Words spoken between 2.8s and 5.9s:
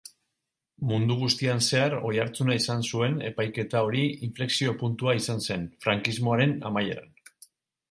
zuen epaiketa hori inflexio-puntua izan zen